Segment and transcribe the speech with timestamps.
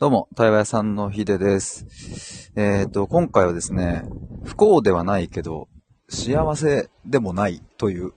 [0.00, 2.50] どうも、対話屋さんのひでです。
[2.56, 4.02] えっ、と、今回はですね、
[4.42, 5.68] 不幸ではないけど、
[6.08, 8.12] 幸せでもないという、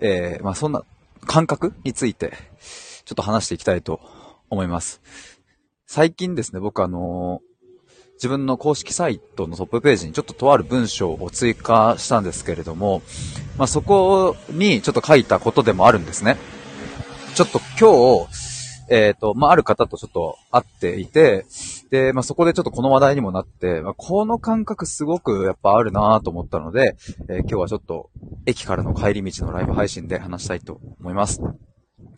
[0.00, 0.82] えーまあそんな
[1.24, 2.32] 感覚について、
[3.04, 4.00] ちょっと話していきたいと
[4.50, 5.00] 思います。
[5.86, 7.42] 最近ですね、僕あの
[8.14, 13.02] 自分の公式サイトのトップページにちょっととある文章を追加したんですけれども、
[13.56, 16.36] まあ、そこにちょっと書いたことでもあるんですね。
[17.36, 18.47] ちょっと今日、
[18.90, 21.44] えっ、と、まあ、ある方とちょっと会っていて、
[21.90, 26.96] で、まあ、そこでちょっとこの話題にもなって、まあ、この感覚すごくやっぱあるなと思ったので、
[27.28, 28.10] えー今日はちょっと
[28.46, 31.40] 駅からの帰り道のライブ配信で話したいと思います。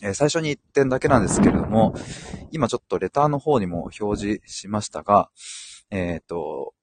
[0.02, 1.94] えー最初に1点だけなんですけれども、
[2.52, 5.30] 今ちょっとレターの方にも表示しましたが、
[5.90, 6.74] えっ、と、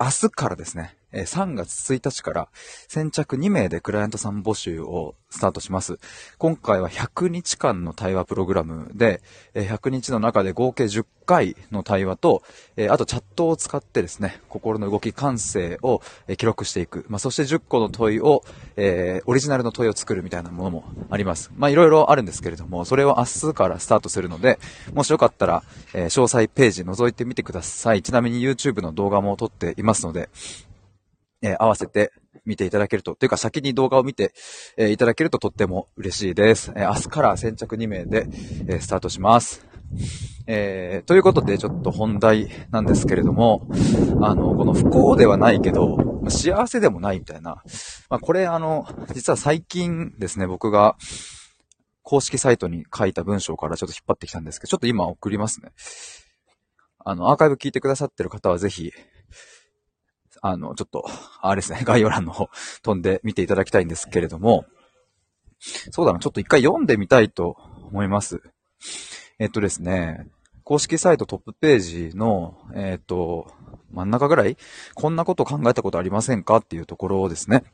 [0.00, 2.48] 明日からですね、3月1日から
[2.88, 5.98] 先着2名でクライアントさん募集をスタートします。
[6.38, 9.20] 今回は100日間の対話プログラムで、
[9.54, 12.42] 100日の中で合計10回の対話と、
[12.88, 16.02] あとチャットを使ってですね、心の動き感性を
[16.36, 17.04] 記録していく。
[17.08, 18.44] まあ、そして10個の問いを、
[18.76, 21.50] えーオリジナルの問いを作るみたいなものもあります。
[21.56, 24.58] ま、いろいろあるんですけれども、それを明日からスタートするので、
[24.92, 25.62] もしよかったら、
[25.92, 28.02] 詳細ページ覗いてみてください。
[28.02, 30.28] ちなみに YouTube の動画も撮っていますので、
[31.44, 32.12] え合わせて
[32.46, 34.32] 見ていただけると、というか先に動画を見て、
[34.76, 36.72] えいただけるととっても嬉しいです。
[36.74, 38.26] え明日から先着2名で、
[38.66, 39.66] えースタートします。
[40.46, 43.68] えーということでちょっと本題なんですけれども、
[44.22, 47.62] あの、この不幸ではないけど、幸せでもないみたいな。
[48.08, 50.96] まあ、これあの、実は最近ですね、僕が
[52.02, 55.72] 公式サイトに書いた文章からちょっと引っ張ってきたんですけど、ちょっと今送りますね。
[57.04, 58.92] あの、アーカイブ聞いてくださってる方はぜひ、
[60.46, 61.06] あの、ちょっと、
[61.40, 62.50] あれですね、 概要欄の方
[62.82, 64.66] 飛んで見ていただきたいんですけれども、
[65.90, 67.56] そうだな、ちょっと一回読んでみたいと
[67.90, 68.42] 思います。
[69.38, 70.28] えっとですね、
[70.62, 73.50] 公式サイトトップページの、えっと、
[73.90, 74.58] 真ん中ぐらい、
[74.92, 77.64] こんなこと考えたことありませんかっていうところをですね。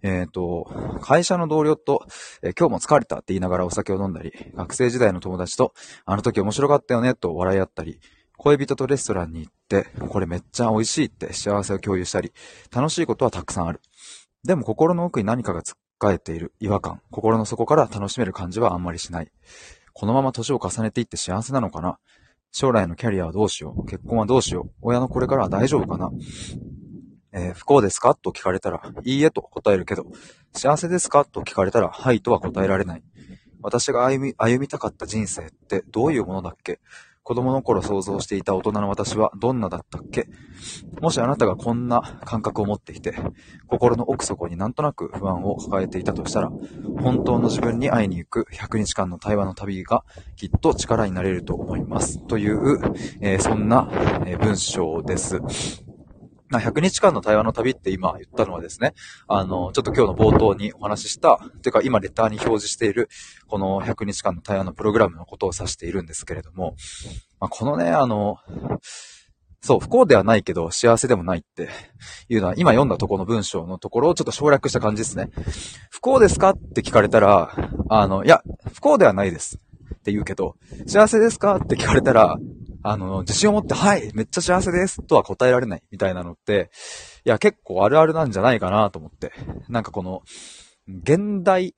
[0.00, 2.06] えっ、と、会社の同僚と、
[2.40, 5.74] えー今日も疲れたって言いながらお酒を飲んだり、学生時代の友達と、
[6.06, 8.00] あの時面白かったよねと笑い合ったり、
[8.36, 12.32] 恋人とレストランに行って、これめっちゃ美味しいって幸せを共有したり、
[12.74, 13.80] 楽しいことはたくさんある。
[14.44, 19.32] でも心の奥に何かがつっかえている違和感、心の底から楽しめる感じはあんまりしない。
[19.92, 21.98] このまま年を重ねていって幸せなのかな。
[22.52, 23.86] 将来のキャリアはどうしよう。
[23.86, 24.70] 結婚はどうしよう。
[24.82, 26.10] 親のこれからは大丈夫かな。
[27.32, 28.14] えー不幸ですか？
[28.14, 30.06] と聞かれたら、いいえと答えるけど、
[30.54, 31.24] 幸せですか？
[31.24, 33.02] と聞かれたら、はいとは答えられない。
[33.60, 36.80] 私が歩み、歩みたかった人生ってどういうものだっけ？
[37.26, 40.28] 子供の頃想像していた大人の私はどんなだったっけ？
[41.00, 43.16] もしあなたがこんな感覚を持っていて、
[43.66, 46.50] 心の奥底になんとなく不安を抱えていたとしたら、
[47.02, 50.04] 本当の自分に会いに行く100日間の対話の旅が
[50.36, 52.24] きっと力になれると思います。
[52.28, 52.78] という、
[53.20, 53.90] えーそんな、
[54.24, 55.85] え文章です。
[56.48, 58.94] ま100日間の対話の旅って今言ったのはですね、
[59.28, 63.08] あの、ちょっと今日の冒頭にお話しした、というか今レターに表示している、
[63.48, 66.76] この100日間の対話のプログラムのことを指しているんですけれども、
[67.40, 68.38] まあ、このね、あの、
[69.66, 71.68] そう、不幸ではないけど幸せでもないって
[72.28, 75.30] いうのは今読んだとこの文章のところをちょっと省略した感じですね。
[75.90, 77.52] 不幸ですかって聞かれたら、
[77.88, 78.42] あの、いや、
[78.72, 80.54] 不幸ではないですって言うけど、
[80.86, 82.36] 幸せですかって聞かれたら、
[82.88, 86.70] あの、自信を持って、はい、めっちゃ幸せですとは答えられないみたいなのって、
[87.24, 89.32] いや、結構あるあるなんじゃないかなと思って。
[89.68, 90.22] なんかこの、
[90.86, 91.74] 現代、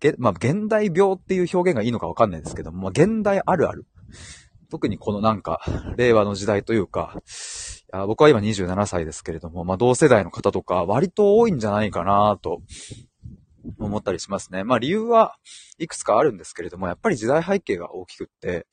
[0.00, 3.86] げまあ、現代病っていう表現がいいのかわかんないですけども、まあ、現代あるある。
[4.68, 5.60] 特にこのなんか、
[5.96, 7.14] 令和の時代というか、
[7.94, 12.62] い僕は今27歳ですけれども、まあ、同世代の方とか割と多いんじゃないかなと
[13.78, 14.64] 思ったりしますね。
[14.64, 15.36] まあ、理由は
[15.78, 18.66] いくつかあるんですけれども、やっぱり時代背景が大きくって、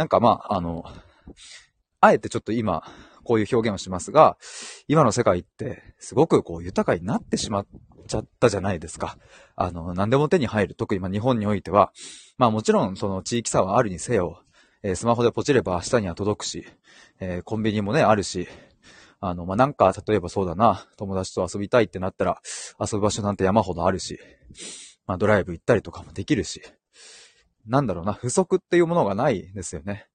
[0.00, 0.82] なんかまあ、あの、
[2.00, 2.82] あえてちょっと今、
[3.22, 4.38] こういう表現をしますが、
[4.88, 7.66] 今の世界ってすごくこう豊かになってしまっ
[8.08, 9.18] ちゃったじゃないですか。
[9.56, 10.74] あの、何でも手に入る。
[10.74, 11.92] 特にま日本においては、
[12.38, 14.42] まあもちろんその地域差はあるにせよ、
[14.82, 16.64] えースマホでポチれば明日には届くし、
[17.20, 18.48] えーコンビニもね、あるし、
[19.20, 22.40] あの、まあ、なんか、例えばそうだな、友達と遊びたいってなったら、
[22.80, 24.18] 遊ぶ場所なんて山ほどあるし、
[25.06, 26.62] まあ、ドライブ行ったりとかもできるし、
[27.66, 30.06] なんだろうな、不足っていうものがないですよね。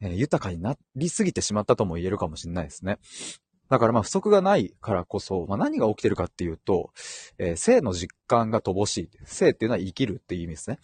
[0.00, 2.98] えー豊かになりすぎてしまったとも言えるかもしれないですね。
[3.70, 6.90] だからまあ不足がないからこそ、まあ何が起きてるかっていうと、
[7.38, 9.10] えー性の実感が乏しい。
[9.24, 10.78] 性っていうのは生きるっていう意味ですね。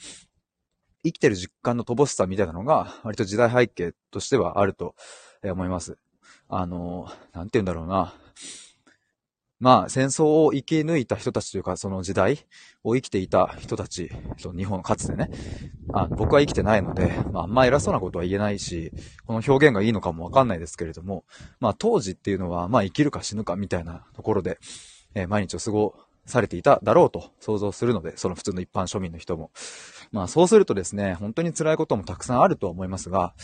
[1.02, 4.94] 生きてる実感の乏しさみたいなのが、割と時代背景としてはあると
[5.42, 5.96] 思います。
[6.48, 8.14] あのー、なんて言うんだろうな。
[9.60, 12.46] まあ、戦争を生き抜いた人たちというか、その時代
[12.82, 14.10] を生きていた人たち、
[14.56, 15.30] 日本かつてね、
[15.92, 18.90] あ僕は生きてないので、まあ、あんま偉そうなことは言えないし、
[19.26, 21.24] この表現がいいのかもわかんないですけれども、
[21.60, 24.58] まあ、当時っていうのは、まあ、生きるか死ぬかみたいなところで、
[25.14, 25.94] えー、毎日を過ご
[26.30, 29.50] されていただろうと想像するので、その普通の一般庶民の人も。
[30.12, 33.34] まあそうするとですね、本当に辛いこともたくさんあるとは思いますが、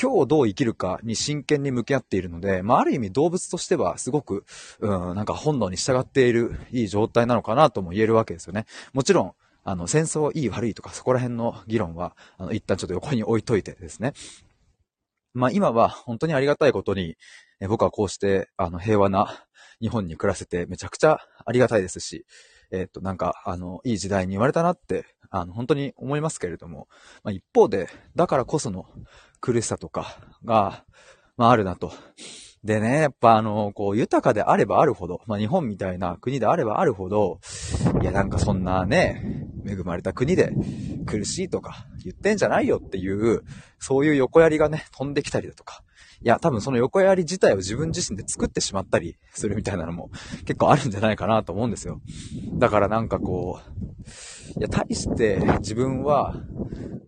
[0.00, 4.44] 今日どう生きるかに真剣に向き合っているので、まあある意味動物としてはすごく、
[4.80, 8.66] うん、なんか本能に従っているいい状態なのかなとも言えるわけですよね。
[8.92, 9.32] もちろん、
[9.64, 14.14] あの、戦争いい悪いとかそこら辺の議論は、あの、一旦ちょっと横に置いといてですね。
[15.34, 17.16] まあ今は本当にありがたいことに、
[17.60, 19.44] え僕はこうして、あの、平和な
[19.80, 22.26] 日本に暮らせてめちゃくちゃありがたいですし、
[22.70, 26.88] えっ、と、なんか、あの、いい時代に言われたなって、あの、本当に思いますけれども、
[27.24, 28.86] まあ、一方で、だからこその
[29.40, 30.84] 苦しさとかが、
[31.38, 31.90] まあ、あるなと。
[32.64, 37.40] でね、やっぱあの、こう、豊かであればあるほど、まあ、日本みたいな国であればあるほど、
[38.02, 40.52] いや、なんかそんなね、恵まれた国で
[41.06, 43.44] 苦しいとか言ってんじゃないよっていう、
[43.78, 45.82] そういう横槍がね、飛んできたりだとか、
[46.20, 50.10] いや、多分その横槍自体を自分自身で作ってしまったりするみたいなのも
[50.46, 52.00] 結構あるんじゃないかなと思うんですよ。
[52.54, 53.60] だからなんかこ
[54.56, 56.34] う、いや、大して自分は、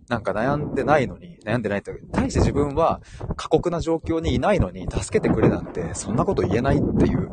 [0.09, 3.01] なんか悩んでないのに、悩んでないと、大して自分は
[3.37, 7.31] 過酷な状況にいないのに助けてくれなんて、そんなこと言えないっていう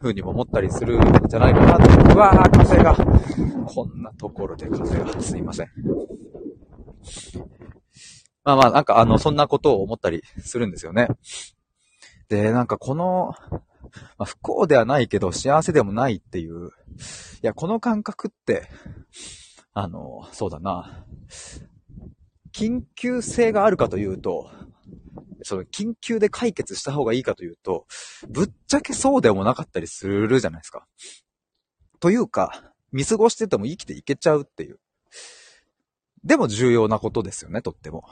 [0.00, 2.14] 風にも思ったりするんじゃないかなと。
[2.14, 2.96] うわー、風が。
[3.66, 5.20] こんなところで風が。
[5.20, 5.68] すいません。
[8.44, 11.08] まあまあ、なんかあの、そんなことを思ったりするんですよね。
[12.28, 13.34] で、なんかこの、
[14.18, 16.70] まあ、不幸ではないけど幸せでもないっていう、い
[17.42, 18.68] や、この感覚って、
[19.74, 21.04] あの、そうだな、
[22.52, 24.50] 緊急性があるかというと、
[25.42, 27.86] その緊急で解決した方がいいかというと、
[28.28, 30.86] ぶっちゃけそうでもなかったりするじゃないですか。
[32.00, 34.78] というか、見過ごしてても生きていけちゃうっていう。
[36.24, 38.04] でも重要なことですよね、とっても。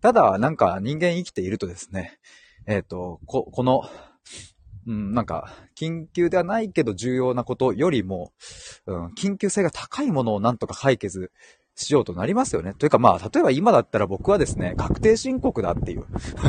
[0.00, 2.18] ただ、なんか人間生きているとですね、
[2.66, 3.82] えっ、ー、と、こ、この、
[4.86, 8.32] うん、なんか、緊急ではないけど重要なことよりも、
[8.86, 11.30] うん、緊急性が高いものをなんとか解決
[11.76, 12.74] しようとなりますよね。
[12.74, 16.04] というかまあ、例えば今だったら僕はですね、確定申告だっていう。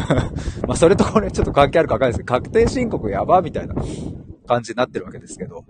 [0.67, 3.75] まあ、それとこれちょっと関係あるかわかんないですけど、確定申告やばみたいな
[4.47, 5.65] 感じになってるわけですけど。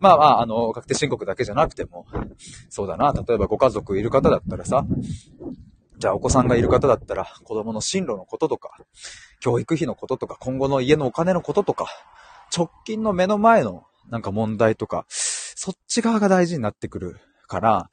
[0.00, 2.06] まあまあ、あの、確定申告だけじゃなくても、
[2.68, 4.84] そうだな、例えばご家族いる方だったらさ、
[5.98, 8.76] じゃあお子さんがいる方だったら、子供の進路のこととか、
[9.40, 11.86] 教育費のこととか、今後の家のお金のこととか、
[12.56, 17.90] 直近の目の前のなんか問題とか、そっち側が大事になってくるから、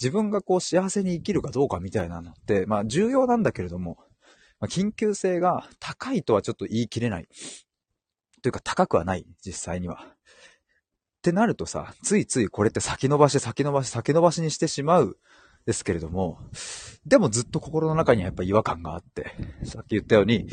[0.00, 3.98] 自分がこう幸せに生きるかどうかみたいなのって、まあ重要なんだけれども、
[4.60, 7.28] ま、緊急性が高いとはちょっと言い切れない。
[8.42, 10.04] というか高くはない、実際には。
[10.04, 10.14] っ
[11.22, 15.16] てなるとさ、ついついこれって先延ばし、先延ばし、先延ばしにしてしまう
[15.66, 16.38] ですけれども、
[17.06, 19.32] でもずっと心の中にはやっぱ違和感があって、
[19.64, 20.48] さっき言ったように、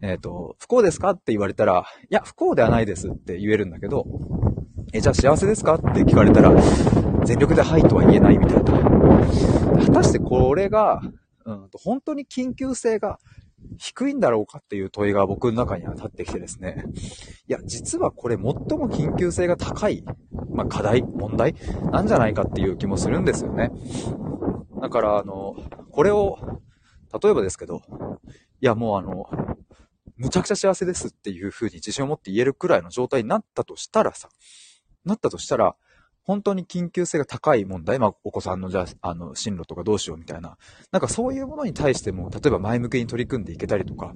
[0.00, 4.06] えっ、ー、と、不幸ですかって言われたら、いや、不幸ではないですって言えるんだけど、
[4.94, 6.54] え、じゃあ幸せですかって聞かれたら、
[7.24, 8.64] 全力ではいとは言えないみたいな。
[9.84, 11.02] 果たしてこれが、
[11.44, 13.18] うん、本当に緊急性が
[13.78, 16.84] 低いんだろうかっていう問いが僕の中には立ってきてですね。
[17.46, 18.54] いや、実はこれ最も
[18.88, 20.04] 緊急性が高い、
[20.50, 21.54] まあ、課題、問題
[21.92, 23.70] なんじゃないかっていう気もするんですよね。
[24.80, 25.56] だから、あの、
[25.90, 26.60] これを、
[27.22, 27.82] 例えばですけど、
[28.60, 29.26] いや、もうあの、
[30.16, 34.28] むちゃくちゃ幸せですっていう風に自信を持って言えるくらいの状態になったとしたらさ、
[35.04, 35.76] なったとしたら、
[36.26, 40.58] 本当に緊急性が高い問題、まあ、お子さんのじゃあ、あの、進路とかどうしようみたいな。
[40.90, 44.12] なんかそういうものに対しても、例えば前向きに取り組んでいけたりとか、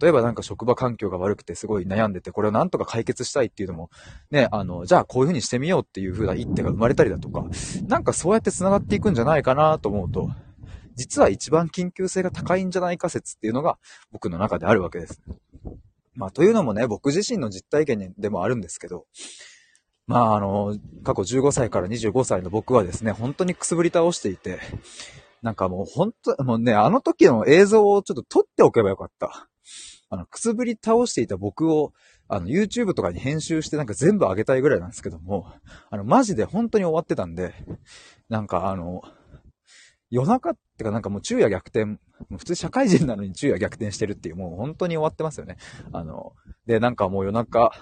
[0.00, 3.90] 例えばなんか職場環境が悪くてすごい悩んでて、これをなんとか解決したいっていうのも、
[4.30, 7.44] ね、あの、じゃあこういう風にしてみようっていう風な一手が生まれたりだとか、
[7.86, 10.30] なんかそうやって繋がっていくんじゃないかなと思うと、
[10.94, 13.78] 実は一番緊急性が高いんじゃないか説っていうのが
[14.10, 15.20] 僕の中であるわけです。
[16.14, 19.04] まあ、というのもね、僕自身の実体験でもあるんですけど、
[20.06, 24.60] まあ、あの、過去15歳から25歳の僕はですね、本当にくすぶり倒していて、
[25.42, 29.48] なんかもう本当、もうね、あの時の映像をちょっと撮っておけばよかった。
[30.08, 31.92] あの、くすぶり倒していた僕を、
[32.28, 35.52] あの、YouTube とかに編集してなんか全部上げたいぐらいなんですけども、
[35.90, 37.54] あの、マジで本当に終わってたんで、
[38.28, 39.02] なんかあの、
[40.10, 41.98] 夜中ってかなんかもう昼夜逆転、
[42.36, 45.56] 普通社会人なのに昼夜逆転してるっていう、もう本当に終わってますよね。
[45.92, 46.32] あの、
[46.66, 47.72] で、なんかもう夜中、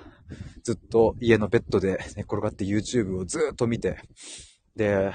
[0.63, 3.99] ずっと家のベッドで寝転がって YouTube をずっと見て、
[4.77, 5.13] で、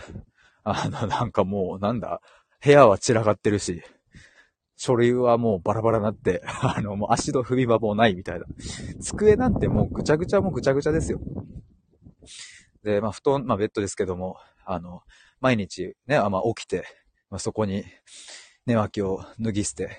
[0.64, 2.22] あの、なんかもう、なんだ、
[2.64, 3.82] 部屋は散らかってるし、
[4.76, 8.46] 書類はもうバラバラになって、あの、もう足の踏み場もないみたいな。
[9.02, 11.20] 机なんてもうぐちゃぐちゃもぐちゃぐちゃですよ。
[12.84, 15.02] で、まあ布団、まあベッドですけども、あの、
[15.42, 16.86] 毎日ね、あまあ起きて、
[17.30, 17.84] まあそこに
[18.66, 19.98] 寝脇を脱ぎ捨て、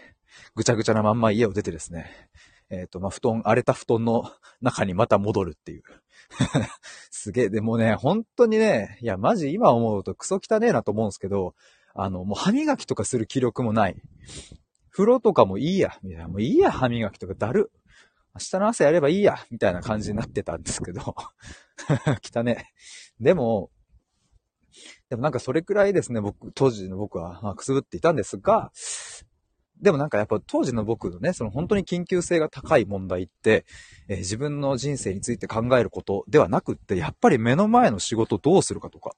[0.55, 2.30] ぐちゃぐちゃなまんま家を出てですね、
[2.71, 4.31] えっ、ー、と、まあ布団、荒れた布団の
[4.63, 5.83] 中にまた戻るっていう。
[7.11, 11.55] すげえ、でもね、本当にね、いや、マジ今思うとクソ汚ねえなと思うんですけど、
[11.95, 14.01] あの、もう歯磨きとかする気力もない。
[14.91, 15.99] 風呂とかもいいや。
[16.05, 17.73] いや、もういいや、歯磨きとかだる。
[18.35, 21.17] 明日の朝やればいいや、みたいな感じになってたんですけど。
[22.23, 22.73] 汚ね。
[23.19, 23.71] でも、
[25.09, 28.71] でもなんかそれくらいですね、僕、当時の僕は、ま、くすぶっていたんですが、
[29.81, 33.65] でもなんかやっぱ当時の僕のね、その本当に緊急性が高い問題って、
[34.09, 39.13] えー、自分の人生について考えることではなくって、やっぱり目の前の仕事どうするかとか、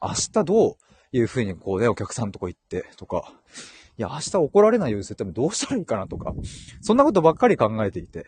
[0.00, 0.76] 明日どう
[1.12, 3.32] いうふうにこうね、お客さんとこ行ってとか、
[3.98, 6.34] いや、明日怒られないようにするためどうしたらいいかなとか、
[6.80, 8.26] そんなことばっかり考えていて。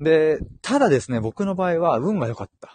[0.00, 2.74] で、ただですね、僕の場合は運が良かった。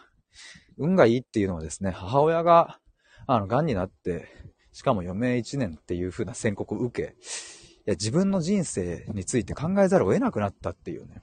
[0.78, 2.80] 運がいいっていうのはですね、母親が、
[3.26, 4.28] あの、癌になって、
[4.72, 7.16] しかも余命1年っていう風な宣告を受け、
[7.88, 11.22] や、自分の人生について考えざるを得なくなったっていうね。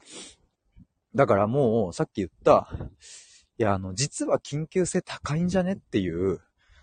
[1.14, 2.68] だからもう、さっき言った、
[3.59, 6.40] いや、あの、実は緊急性高いんじゃねっていう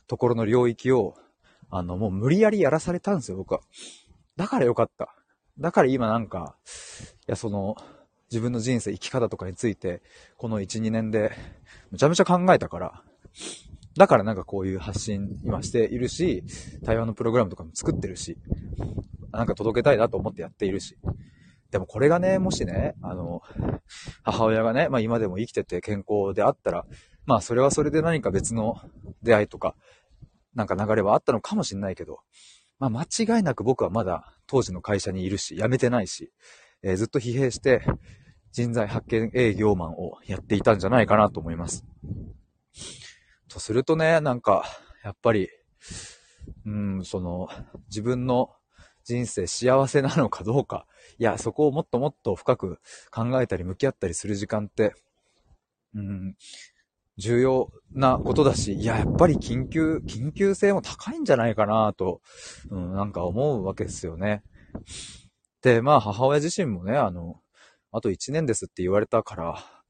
[0.08, 1.16] ところの領域を、
[1.70, 3.62] あの、もう無理やりやらされたんですよ、僕は。
[4.38, 5.16] だからよかった。
[5.60, 6.56] だから今なんか、
[7.28, 7.76] いや、その、
[8.32, 10.02] 自分の人生、生き方とかについて、
[10.38, 11.32] この1、2年で、
[11.92, 13.04] むちゃむちゃ考えたから、
[13.98, 16.44] だからなんかこういう発信今しているし、
[16.86, 18.38] 対話のプログラムとかも作ってるし、
[19.32, 20.98] なんか届けたいなと思ってやっているし。
[21.72, 23.42] でもこれがね、もしね、あの、
[24.24, 26.86] 母親がね、まあ今でも生きてて健康であったら、
[27.26, 28.76] まあそれはそれで何か別の
[29.24, 29.76] 出会いとか、
[30.54, 32.20] なんか流れはあったのかもしれないけど、
[32.78, 36.34] まあ間違いなく僕はまだ当時の会社にいるし、辞めてないし、
[36.84, 37.84] えー、ずっと疲弊して
[38.52, 41.86] 人材発見営業マンをやっていたんじゃないかなと思います。
[43.52, 44.66] とするとね、なんか、
[45.04, 45.50] やっぱり、
[46.66, 47.50] うん、その、
[47.90, 48.52] 自分の
[49.04, 50.86] 人生幸せなのかどうか、
[51.18, 52.80] いや、そこをもっともっと深く
[53.12, 54.96] 考えたり向き合ったりする時間って、
[55.94, 56.36] うん、
[57.18, 62.22] 重要なことだし、いや、やっぱり緊急、緊急性も高いんじゃないかなと、
[62.70, 64.44] うん、なんか思うわけですよね。
[65.62, 67.42] で、まあ、母親自身もね、あの、
[67.92, 69.81] あと1年ですって言われたから、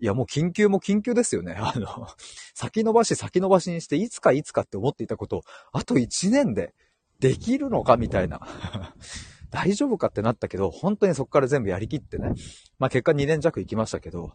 [0.00, 1.54] いや、もう緊急も緊急ですよね。
[1.60, 2.08] あの、
[2.54, 5.42] 先延ばし先延ばしにして、いつかいつかって思っていたことを、
[5.72, 6.74] あと1年で
[7.20, 8.40] できるのかみたいな。
[9.50, 12.32] 大丈夫かってなったけど、本当にそこから全部やりきってね。
[12.78, 14.32] まあ結果2年弱行きましたけど、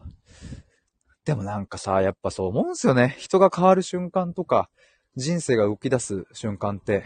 [1.24, 3.16] でもなんかさ、やっぱそう思うんすよね。
[3.18, 4.70] 人が変わる瞬間とか、
[5.16, 7.04] 人生が動き出す瞬間って、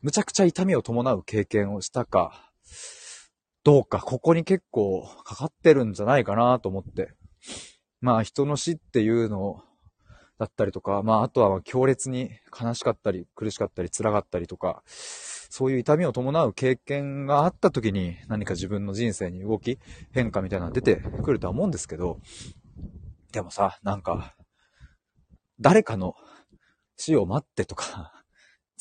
[0.00, 2.50] むちゃくちゃ痛みを伴う経験をしたか、
[3.64, 7.14] どうか、ここに結構かかってるんじゃないかなと思って。
[8.02, 9.62] まあ人の死っていうの
[10.38, 19.78] だったりとか、まああとは強烈に悲しかったり、苦しかったり、辛かったりとか、そういう痛みを伴う経験があった時に何か自分の人生に動き、
[20.10, 22.18] 変化みたいなの出てくるとは思うんですけど、
[23.30, 24.34] でもさ、なんか、
[25.60, 26.16] 誰かの
[26.96, 28.21] 死を待ってとか、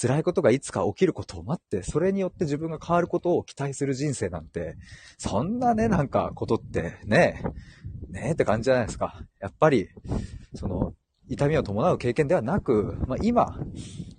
[0.01, 4.75] 辛いことがいつか起きることを待って、それによって自分が変わることを期待する人生なんて、
[5.20, 7.43] そんなね、なんかことってね、
[8.10, 9.24] ねえって感じじゃないですか。
[9.39, 9.89] やっぱり、
[10.55, 10.96] その、
[11.29, 13.60] 痛みを伴う経験ではなく、まあ、今、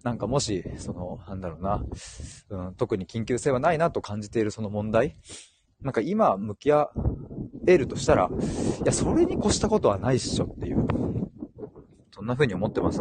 [0.05, 1.85] なんかもし、その、なんだろうな、
[2.51, 5.17] うん、特に緊急性はないなと感じているその問題、
[5.81, 6.91] なんか今向き合
[7.67, 10.87] えるとしたら、いや、それに越したことはないっしょっていう、
[12.12, 13.01] そんな風に思ってます。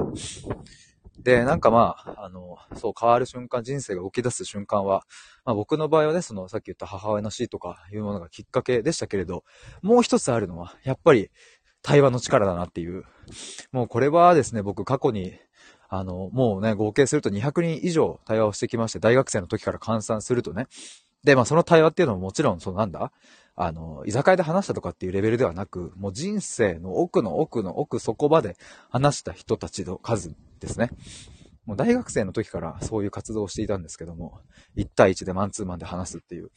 [1.23, 5.05] で、なんかまあ、あの、そう変わる瞬間、人生が動き出す瞬間は、
[5.45, 9.43] まあ僕の場合はね、そのさっき言った母親の死とかいうものがきっかけでしたけれど、
[9.81, 11.29] もう一つあるのは、やっぱり
[11.81, 13.03] 対話の力だなっていう。
[13.71, 15.33] もうこれはですね、僕過去に、
[15.89, 20.67] あの、もうね、合計すると200人以上対話をしてきまして、大学生の時から換算するとね。
[21.23, 23.11] で、まあその対話っていうのももちろん、そのなんだ？
[23.55, 28.57] あの、居酒屋で話したとかっていうレベルではなく、もう人生の奥の奥の奥底場で
[28.89, 30.89] 話した人たちの数ですね。
[31.65, 34.39] もう大学生の時からそういう活動をしていたんですけども、
[34.77, 36.51] 1対1でマンツーマンで話すっていう。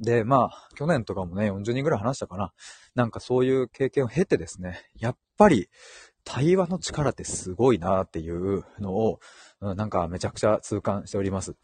[0.00, 2.52] で、まあ、去年とかもね、40人ぐらい話したかな。
[2.94, 5.68] なんかそういう経験を経てですね、やっぱり
[6.24, 9.20] 対話の力ってすごいなっていうのを、
[9.60, 11.54] なんかめちゃくちゃ痛感しております。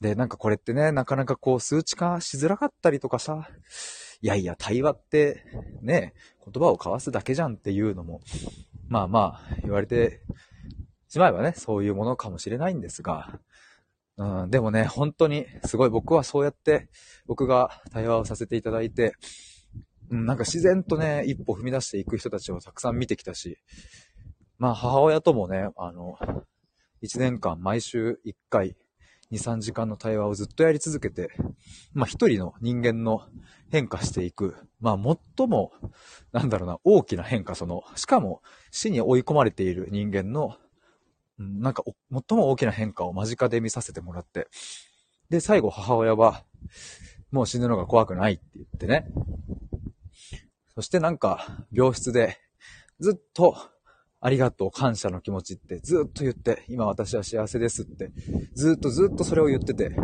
[0.00, 3.48] で、なんかこれってね、なかなかこう数値化しづらかったりとかさ、
[4.20, 5.44] いやいや、対話って
[5.82, 8.20] ね、言葉を交わすだけじゃんっていうのも、
[8.88, 10.20] まあまあ、言われて
[11.08, 13.38] しまえばね、そういうものかもしれないんですが、
[14.16, 16.88] うん、でもね、本当に、すごい僕はそうやって、
[17.26, 19.14] 僕が対話をさせていただいて、
[20.10, 23.58] うん、なんか自然とね、一歩踏み出していく人たちをたくさん見てきたし、
[24.58, 26.16] まあ母親ともね、あの、
[27.00, 28.76] 一年間毎週一回、
[29.34, 31.30] 二、三時間の対話をずっとやり続けて、
[31.92, 33.22] まあ一人の人間の
[33.70, 35.72] 変化していく、まあ最も、
[36.32, 40.56] なんだろうな、大きな変化、その、しかも死に追い込まれている人間の
[41.38, 44.46] なんか、最も大きな変化を間近で見させてもらって、
[45.30, 46.44] で、最後母親は、
[47.32, 49.06] もう死ぬのが怖くないって言ってね。
[50.74, 52.38] そしてなんか、病室で、
[53.00, 53.56] ずっと、
[54.24, 58.10] ありがとう、感謝の気持ちってずっと言って、今私は幸せですって、
[58.54, 59.94] ずっとずっとそれを言ってて、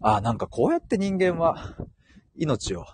[0.00, 1.76] ああ、なんかこうやって人間は、
[2.34, 2.86] 命を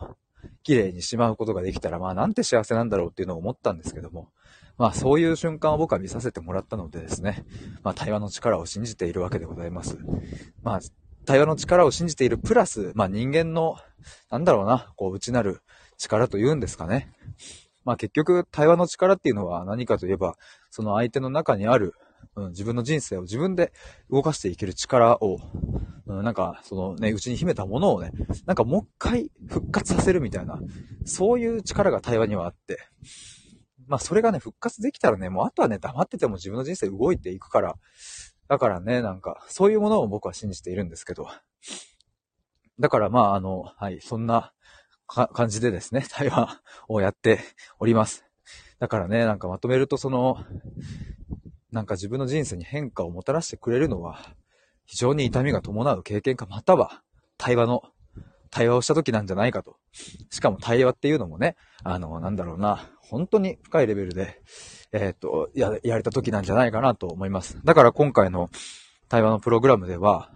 [0.65, 4.31] 綺麗にしまうことができたら、まあなんて幸せなんだろうっていうのを思ったんですけども、
[4.79, 7.45] まあそういう瞬間を僕は見させてもらったのでですね、
[7.85, 9.97] まあ対話の力を信じているわけでございます。
[10.65, 10.81] まあ
[11.25, 13.77] 対話の力を信じているプラス、まあ人間の、
[14.29, 15.61] なんだろうな、こう内なる
[15.99, 17.13] 力というんですかね。
[17.89, 20.37] まあ結局対話の力っていうのは何かといえば、
[20.69, 21.95] その相手の中にある、
[22.37, 23.73] うん、自分の人生を自分で
[24.11, 25.41] 動かしていける力を、
[26.05, 28.13] うん、なんか、そのね、内に秘めたものをね、
[28.45, 30.61] なんかもう一回復活させるみたいな、
[31.07, 32.79] そういう力が対話にはあって、
[33.87, 37.77] まあそれがね、復活できたらね、もうあとはね、黙ってても自分の人生動いていくから、
[38.49, 41.27] だからね、なんか、そういうものを僕は信じているんですけど。
[42.79, 44.53] だからまあ、あの、はい、そんな
[45.09, 47.41] 感じでですね、 対話をやって
[47.81, 48.25] おります。
[48.79, 50.45] だからね、なんかまとめるとその、
[51.73, 54.21] なんか自分の人生に変化をもたらしてくれるのは、
[54.87, 57.03] 非常に痛みが伴う経験か、または
[57.37, 57.83] 対話の
[58.51, 59.77] 対話をした時なんじゃないかと。
[60.31, 64.41] しかも対話っていうのもね、あの、なんだろうな、本当に深いレベルで、
[64.93, 67.59] えー、っと、や、やれた時なんじゃないかなと思います。
[67.65, 68.51] だから今回の
[69.09, 70.31] 対話のプログラムでは、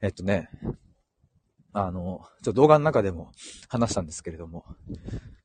[0.00, 0.48] えっとね、
[1.72, 3.32] あの、ちょっと動画の中でも
[3.68, 4.64] 話したんですけれども、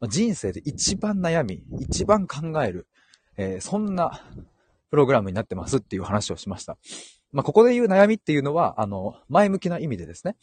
[0.08, 2.88] 人生で一番悩み、一番考える、
[3.38, 4.22] えー、そんな
[4.90, 6.78] プログラムになってますっていう話をしました。
[7.32, 10.36] まあ、ここで言う悩みっていうのは、あの、前向きな意味でですね。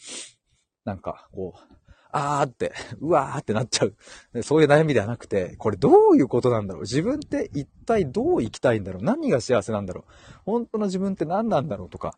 [0.84, 1.74] なんか、こう、
[2.16, 4.42] あーって、うわーってなっちゃう。
[4.42, 10.12] そういう悩みではなくて、これどういうことなんだろう自分って一体どう生きたいんだろう何が幸せなんだろう
[10.44, 12.16] 本当の自分って何なんだろうとか、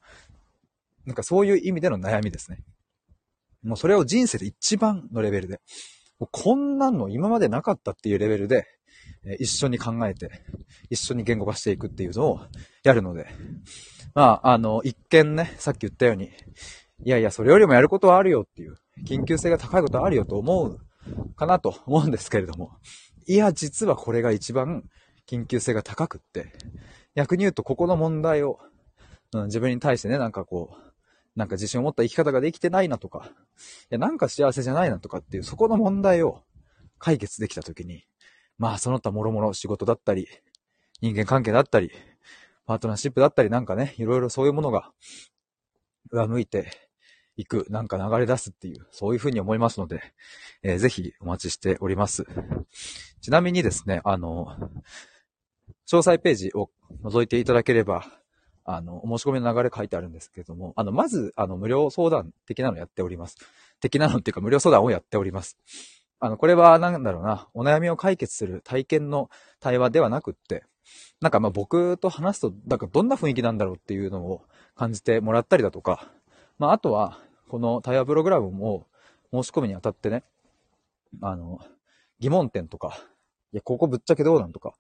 [1.07, 2.59] なんかそういう意味での悩みですね。
[3.63, 5.61] もうそれを人生で一番のレベルで、
[6.19, 8.67] もうこんなの今までなかったっていうレベルで、
[9.25, 10.31] え一緒に考えて、
[10.91, 12.41] 一緒に言語化していくっていうのを
[12.83, 13.27] やるので、
[14.15, 16.31] まあ、あの、一見ね、さっき言ったように、
[17.05, 20.81] いやいや、それよりもやることはあるよっていう、緊急性が高いことはあるよと思う
[21.35, 22.73] かなと思うんですけれども、
[23.27, 24.85] いや、実はこれが一番
[25.29, 26.53] 緊急性が高くって、
[27.15, 28.59] 逆に言うとここの問題を、
[29.33, 30.86] うん、自分に対してね、なんかこう、
[31.37, 33.31] なんか自信を持った生き方ができてないなとか、い
[33.91, 36.43] や、なんか幸せじゃないなとかっていう、そこの問題を
[36.99, 38.05] 解決できたときに、
[38.59, 40.29] まあ、その他もろもろ仕事だったり、
[41.03, 41.93] 人間関係だったり、
[42.65, 44.91] パートナーシップだったりなんかね、いろいろそういうものが
[46.11, 46.73] 上向いて
[47.37, 50.03] 行く、なんか流れ出すっていう、そういうふうに思いますので、
[50.63, 52.25] えー、ぜひお待ちしております。
[53.21, 54.57] ちなみにですね、あの、
[55.87, 56.71] 詳細ページを
[57.05, 58.07] 覗いていただければ、
[58.69, 63.37] あの、お申し込みの流れ書いてあるんですけれども、あの、まず、あの、無料相談的なのやっております。
[63.81, 65.57] 的なのっていうか、無料相談をやっております。
[66.19, 70.65] あの、これは、なんだろうな、お悩みを解決する体験の対話ではなくって、
[71.21, 74.43] なんかま僕と話すと、なんかどんな雰囲気なんだろうっていうのを
[74.75, 76.11] 感じてもらったりだとか、
[76.59, 78.87] まああとは、この対話プログラムも
[79.33, 80.25] 申し込みにあたってね、
[81.23, 81.61] あの、
[82.19, 82.99] 疑問点とか、
[83.53, 84.75] いや、ここぶっちゃけどうなんとか、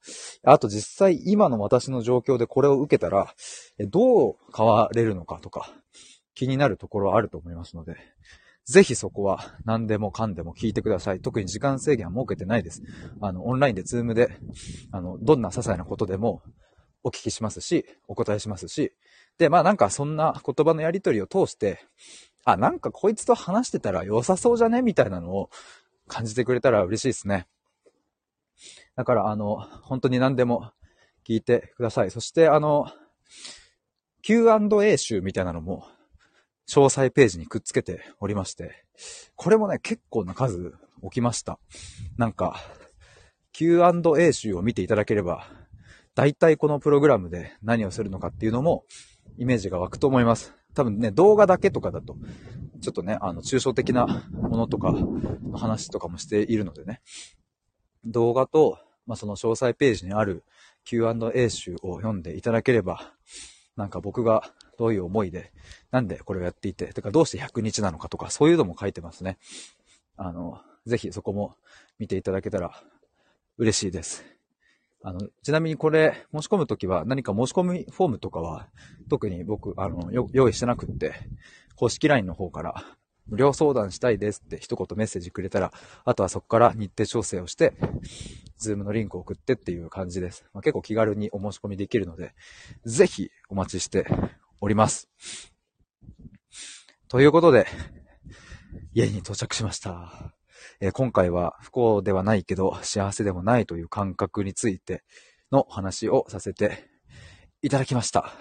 [0.44, 3.35] あと実際今の私の状況でこれを受けたら、
[3.79, 5.72] どう変われるのかとか、
[6.35, 7.96] 気になるところはあると思いますので、
[8.64, 11.20] ぜひそこは何でもかんでも聞いてください。
[11.20, 12.83] 特に時間制限は設けてないです。
[13.20, 14.37] あの、オンラインでズームで、
[14.90, 16.42] あの、どんな些細なことでも
[17.05, 18.92] お聞きしますし、お答えしますし、
[19.38, 21.79] で、まあなんかそんな言葉のやりとりを通して、
[22.44, 24.83] あ、なんかこいつと話してたら良さそうじゃね？
[24.83, 25.50] みたいなのを
[26.09, 27.46] 感じてくれたら嬉しいですね。
[28.96, 30.72] だからあの、本当に何でも
[31.26, 32.11] 聞いてください。
[32.11, 32.87] そしてあの、
[34.22, 35.87] Q&A 集みたいなのも
[36.68, 38.85] 詳細ページにくっつけておりまして、
[39.37, 41.59] これもね、結構な数起きました。
[42.16, 42.56] なんか、
[43.52, 45.46] Q&A 集を見ていただければ、
[46.14, 48.85] 大体このプログラムで何をするのかっていうのも
[49.38, 50.54] イメージが湧くと思います。
[50.74, 52.16] 多分ね、動画だけとかだと、
[52.80, 57.00] ちょっとね、あの、抽象的なものとかの話とかもしているのでね、
[58.04, 60.44] 動画と、まあ、その詳細ページにある
[60.84, 63.12] Q&A 集を読んでいただければ、
[63.76, 65.52] なんか僕がどういう思いで、
[65.90, 69.38] なんでこれをやっていて、てかどうして100日なのかとか、そういうのも書いてますね。
[70.16, 71.56] あの、ぜひそこも
[71.98, 72.82] 見ていただけたら
[73.58, 74.24] 嬉しいです。
[75.02, 78.68] あの、ちなみにこれ、申し込むときは何か申し込みフォームとかは、
[79.08, 81.14] 特に僕、あの、用意してなくって、
[81.76, 82.84] 公式 LINE の方から、
[83.28, 85.72] 無料相談したいですって一言メッセージくれたら、
[86.04, 87.74] あとはそこから日程調整をして、
[88.58, 90.44] ズームのリンクを送ってっていう感じです。
[90.52, 92.34] まあ、結構気軽にお申し込みできるので、
[92.84, 94.06] ぜひお待ちして
[94.60, 95.08] おります。
[97.08, 97.66] ということで、
[98.92, 100.34] 家に到着しました。
[100.80, 105.02] えー、今回は不幸ではないけど幸せでもないという感覚について
[105.50, 106.84] の話をさせて
[107.62, 108.32] いただきました。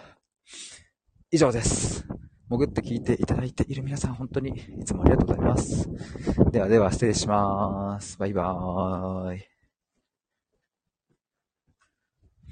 [1.31, 2.05] 以上です。
[2.49, 4.49] 潜って聞いていただいている皆さん本当に
[4.79, 5.89] いつもありがとうございます。
[6.51, 8.17] ではでは失礼します。
[8.17, 9.54] バイバーイ。